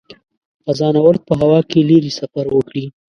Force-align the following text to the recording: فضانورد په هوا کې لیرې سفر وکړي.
فضانورد 0.63 1.21
په 1.27 1.33
هوا 1.41 1.59
کې 1.69 1.79
لیرې 1.89 2.11
سفر 2.19 2.45
وکړي. 2.51 2.85